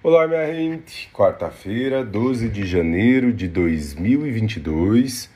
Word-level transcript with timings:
Olá, 0.00 0.28
minha 0.28 0.46
gente. 0.54 1.10
Quarta-feira, 1.12 2.04
12 2.04 2.48
de 2.50 2.64
janeiro 2.64 3.32
de 3.32 3.48
2022. 3.48 5.28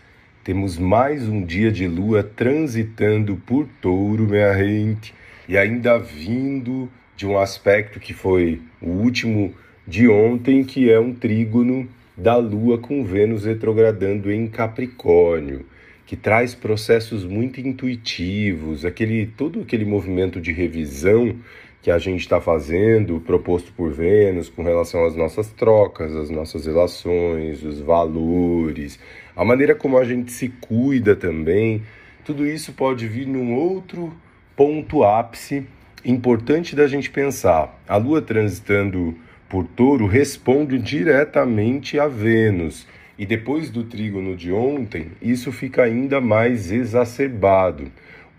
Temos 0.45 0.79
mais 0.79 1.27
um 1.27 1.45
dia 1.45 1.73
de 1.73 1.89
lua 1.89 2.23
transitando 2.23 3.37
por 3.45 3.67
touro, 3.81 4.23
minha 4.23 4.57
gente. 4.57 5.13
E 5.49 5.59
ainda 5.59 5.99
vindo 5.99 6.89
de 7.17 7.27
um 7.27 7.37
aspecto 7.39 7.99
que 7.99 8.15
foi 8.15 8.63
o 8.81 8.91
último 8.91 9.53
de 9.85 10.09
ontem, 10.09 10.63
que 10.63 10.89
é 10.89 11.01
um 11.01 11.13
trígono 11.13 11.89
da 12.17 12.37
lua 12.37 12.79
com 12.79 13.05
Vênus 13.05 13.45
retrogradando 13.45 14.31
em 14.31 14.47
Capricórnio 14.47 15.67
que 16.13 16.17
traz 16.17 16.55
processos 16.55 17.25
muito 17.25 17.59
intuitivos, 17.59 18.85
aquele 18.85 19.25
todo 19.25 19.63
aquele 19.63 19.87
movimento 19.87 20.43
de 20.43 20.53
revisão 20.53 21.37
que 21.83 21.91
a 21.91 21.99
gente 21.99 22.21
está 22.21 22.41
fazendo, 22.41 23.21
proposto 23.21 23.73
por 23.73 23.93
Vênus, 23.93 24.49
com 24.49 24.63
relação 24.63 25.05
às 25.05 25.17
nossas 25.17 25.49
trocas, 25.51 26.15
às 26.15 26.31
nossas 26.31 26.65
relações, 26.65 27.63
os 27.65 27.81
valores, 27.81 29.01
a 29.35 29.45
maneira 29.45 29.75
como 29.75 29.99
a 29.99 30.05
gente 30.05 30.31
se 30.31 30.49
cuida 30.49 31.17
também, 31.17 31.83
tudo 32.25 32.47
isso 32.47 32.73
pode 32.73 33.09
vir 33.09 33.27
num 33.27 33.55
outro 33.57 34.13
ponto 34.55 35.03
ápice 35.03 35.67
importante 36.05 36.77
da 36.77 36.87
gente 36.87 37.11
pensar. 37.11 37.83
A 37.89 37.97
Lua 37.97 38.23
transitando 38.23 39.17
por 39.49 39.67
Touro 39.67 40.07
responde 40.07 40.79
diretamente 40.79 41.99
a 41.99 42.07
Vênus. 42.07 42.87
E 43.19 43.27
depois 43.27 43.71
do 43.71 43.85
trígono 43.85 44.37
de 44.37 44.53
ontem, 44.53 45.09
isso 45.21 45.53
fica 45.53 45.83
ainda 45.83 46.21
mais 46.21 46.73
exacerbado. 46.73 47.91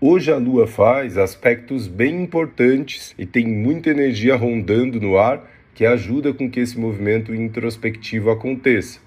Hoje 0.06 0.30
a 0.30 0.36
Lua 0.36 0.66
faz 0.66 1.16
aspectos 1.16 1.88
bem 1.88 2.24
importantes 2.24 3.14
e 3.18 3.24
tem 3.24 3.46
muita 3.46 3.88
energia 3.88 4.36
rondando 4.36 5.00
no 5.00 5.16
ar 5.16 5.50
que 5.74 5.86
ajuda 5.86 6.30
com 6.34 6.50
que 6.50 6.60
esse 6.60 6.78
movimento 6.78 7.34
introspectivo 7.34 8.28
aconteça. 8.28 9.00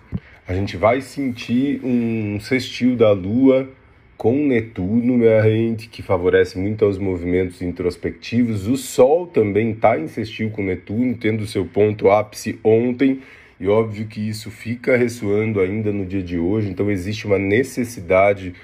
A 0.48 0.56
gente 0.56 0.76
vai 0.76 1.02
sentir 1.02 1.80
um 1.84 2.40
sextil 2.40 2.96
da 2.96 3.12
Lua 3.12 3.70
com 4.18 4.48
Netuno, 4.48 5.20
minha 5.20 5.40
gente, 5.44 5.88
que 5.88 6.02
favorece 6.02 6.58
muito 6.58 6.84
aos 6.84 6.98
movimentos 6.98 7.62
introspectivos. 7.62 8.66
O 8.66 8.76
Sol 8.76 9.28
também 9.28 9.74
está 9.74 10.00
em 10.00 10.08
sextil 10.08 10.50
com 10.50 10.64
Netuno, 10.64 11.16
tendo 11.16 11.46
seu 11.46 11.64
ponto 11.64 12.10
ápice 12.10 12.60
ontem, 12.64 13.20
e 13.60 13.68
óbvio 13.68 14.08
que 14.08 14.28
isso 14.28 14.50
fica 14.50 14.98
ressoando 14.98 15.60
ainda 15.60 15.94
no 15.94 16.08
dia 16.08 16.24
de 16.24 16.40
hoje, 16.40 16.72
então 16.72 16.90
existe 16.90 17.28
uma 17.28 17.38
necessidade 17.38 18.56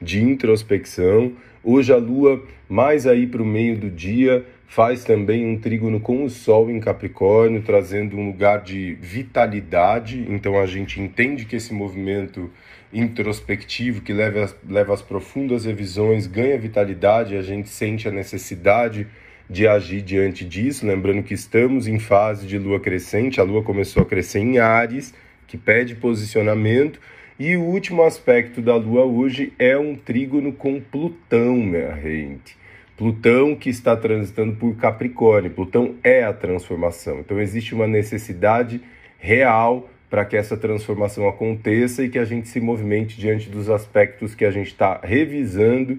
de 0.00 0.22
introspecção. 0.22 1.32
Hoje 1.64 1.92
a 1.92 1.96
Lua, 1.96 2.42
mais 2.68 3.06
aí 3.06 3.24
para 3.24 3.40
o 3.40 3.46
meio 3.46 3.76
do 3.76 3.88
dia, 3.88 4.44
faz 4.66 5.04
também 5.04 5.46
um 5.46 5.56
trígono 5.56 6.00
com 6.00 6.24
o 6.24 6.28
Sol 6.28 6.68
em 6.68 6.80
Capricórnio, 6.80 7.62
trazendo 7.62 8.16
um 8.16 8.26
lugar 8.26 8.62
de 8.62 8.94
vitalidade. 9.00 10.26
Então 10.28 10.58
a 10.58 10.66
gente 10.66 11.00
entende 11.00 11.44
que 11.44 11.54
esse 11.54 11.72
movimento 11.72 12.50
introspectivo 12.92 14.00
que 14.00 14.12
leva, 14.12 14.52
leva 14.68 14.92
às 14.92 15.02
profundas 15.02 15.64
revisões 15.64 16.26
ganha 16.26 16.58
vitalidade, 16.58 17.36
a 17.36 17.42
gente 17.42 17.68
sente 17.68 18.08
a 18.08 18.10
necessidade 18.10 19.06
de 19.48 19.68
agir 19.68 20.02
diante 20.02 20.44
disso. 20.44 20.84
Lembrando 20.84 21.22
que 21.22 21.34
estamos 21.34 21.86
em 21.86 22.00
fase 22.00 22.44
de 22.44 22.58
lua 22.58 22.80
crescente, 22.80 23.40
a 23.40 23.44
lua 23.44 23.62
começou 23.62 24.02
a 24.02 24.06
crescer 24.06 24.40
em 24.40 24.58
Ares, 24.58 25.14
que 25.46 25.56
pede 25.56 25.94
posicionamento 25.94 26.98
e 27.38 27.56
o 27.56 27.62
último 27.62 28.02
aspecto 28.02 28.60
da 28.60 28.76
Lua 28.76 29.04
hoje 29.04 29.52
é 29.58 29.76
um 29.76 29.94
trígono 29.94 30.52
com 30.52 30.80
Plutão, 30.80 31.56
minha 31.56 31.96
gente. 32.00 32.56
Plutão 32.96 33.56
que 33.56 33.70
está 33.70 33.96
transitando 33.96 34.54
por 34.56 34.76
Capricórnio. 34.76 35.50
Plutão 35.50 35.94
é 36.04 36.22
a 36.22 36.32
transformação. 36.32 37.20
Então 37.20 37.40
existe 37.40 37.74
uma 37.74 37.86
necessidade 37.86 38.80
real 39.18 39.88
para 40.10 40.24
que 40.26 40.36
essa 40.36 40.56
transformação 40.56 41.26
aconteça 41.26 42.04
e 42.04 42.08
que 42.10 42.18
a 42.18 42.24
gente 42.24 42.46
se 42.48 42.60
movimente 42.60 43.18
diante 43.18 43.48
dos 43.48 43.70
aspectos 43.70 44.34
que 44.34 44.44
a 44.44 44.50
gente 44.50 44.66
está 44.66 45.00
revisando 45.02 45.98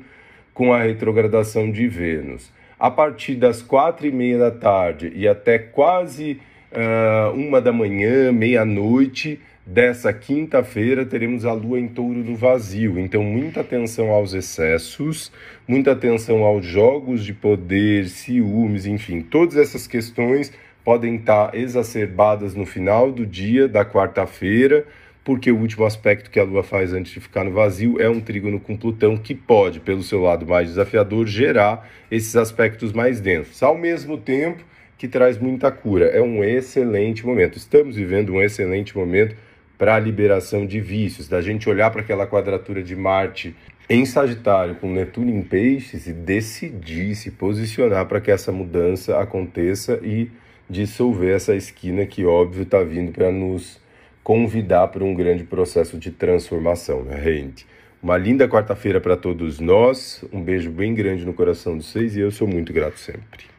com 0.54 0.72
a 0.72 0.84
retrogradação 0.84 1.72
de 1.72 1.88
Vênus. 1.88 2.52
A 2.80 2.92
partir 2.92 3.36
das 3.36 3.62
quatro 3.62 4.06
e 4.06 4.12
meia 4.12 4.38
da 4.38 4.52
tarde 4.52 5.12
e 5.16 5.28
até 5.28 5.58
quase 5.58 6.40
uh, 6.72 7.34
uma 7.34 7.60
da 7.60 7.74
manhã, 7.74 8.32
meia-noite, 8.32 9.42
dessa 9.66 10.12
quinta-feira 10.12 11.06
teremos 11.06 11.46
a 11.46 11.54
lua 11.54 11.80
em 11.80 11.88
touro 11.88 12.20
no 12.20 12.36
vazio. 12.36 13.00
Então, 13.00 13.24
muita 13.24 13.62
atenção 13.62 14.10
aos 14.10 14.34
excessos, 14.34 15.32
muita 15.68 15.94
atenção 15.94 16.44
aos 16.44 16.66
jogos 16.66 17.24
de 17.24 17.34
poder, 17.34 18.08
ciúmes, 18.08 18.86
enfim, 18.86 19.22
todas 19.22 19.58
essas 19.58 19.88
questões 19.88 20.52
podem 20.84 21.16
estar 21.16 21.56
exacerbadas 21.56 22.54
no 22.54 22.66
final 22.66 23.12
do 23.12 23.26
dia 23.26 23.68
da 23.68 23.86
quarta-feira, 23.86 24.86
porque 25.24 25.50
o 25.50 25.58
último 25.58 25.86
aspecto 25.86 26.30
que 26.30 26.40
a 26.40 26.44
lua 26.44 26.62
faz 26.62 26.92
antes 26.94 27.14
de 27.14 27.22
ficar 27.22 27.46
no 27.46 27.52
vazio 27.52 28.02
é 28.02 28.10
um 28.10 28.20
trígono 28.20 28.60
com 28.60 28.76
Plutão 28.76 29.16
que 29.16 29.34
pode, 29.34 29.80
pelo 29.80 30.04
seu 30.04 30.22
lado 30.22 30.46
mais 30.46 30.68
desafiador, 30.68 31.26
gerar 31.26 31.90
esses 32.12 32.36
aspectos 32.36 32.92
mais 32.92 33.22
densos. 33.22 33.64
Ao 33.64 33.78
mesmo 33.78 34.18
tempo, 34.18 34.62
que 34.98 35.08
traz 35.08 35.38
muita 35.38 35.72
cura. 35.72 36.06
É 36.06 36.22
um 36.22 36.44
excelente 36.44 37.26
momento. 37.26 37.58
Estamos 37.58 37.96
vivendo 37.96 38.34
um 38.34 38.42
excelente 38.42 38.96
momento 38.98 39.36
para 39.78 39.96
a 39.96 40.00
liberação 40.00 40.66
de 40.66 40.80
vícios, 40.80 41.28
da 41.28 41.42
gente 41.42 41.70
olhar 41.70 41.90
para 41.92 42.02
aquela 42.02 42.28
quadratura 42.28 42.84
de 42.84 42.96
Marte 42.96 43.56
em 43.90 44.06
Sagitário 44.06 44.76
com 44.76 44.92
Netuno 44.92 45.30
em 45.30 45.42
Peixes 45.42 46.08
e 46.08 46.14
decidir 46.14 47.16
se 47.16 47.32
posicionar 47.32 48.06
para 48.06 48.22
que 48.22 48.32
essa 48.32 48.52
mudança 48.52 49.20
aconteça 49.20 50.00
e 50.02 50.32
dissolver 50.70 51.36
essa 51.36 51.54
esquina 51.56 52.06
que, 52.06 52.26
óbvio, 52.26 52.64
está 52.64 52.82
vindo 52.82 53.12
para 53.12 53.32
nos 53.32 53.82
convidar 54.24 54.88
para 54.88 55.04
um 55.04 55.14
grande 55.14 55.44
processo 55.44 55.98
de 55.98 56.12
transformação, 56.12 57.04
né, 57.04 57.22
gente? 57.22 57.68
Uma 58.02 58.18
linda 58.18 58.48
quarta-feira 58.48 59.00
para 59.00 59.18
todos 59.18 59.60
nós, 59.60 60.24
um 60.32 60.42
beijo 60.42 60.70
bem 60.70 60.94
grande 60.94 61.26
no 61.26 61.34
coração 61.34 61.78
de 61.78 61.86
vocês 61.86 62.16
e 62.16 62.22
eu 62.22 62.32
sou 62.32 62.48
muito 62.48 62.72
grato 62.74 62.98
sempre. 62.98 63.53